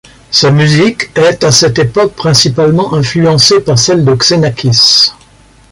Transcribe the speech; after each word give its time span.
Sa 0.31 0.49
musique 0.49 1.11
est 1.15 1.43
à 1.43 1.51
cette 1.51 1.77
époque 1.77 2.15
principalement 2.15 2.95
influencée 2.95 3.59
par 3.59 3.77
celle 3.77 4.03
de 4.03 4.15
Xenakis. 4.15 5.11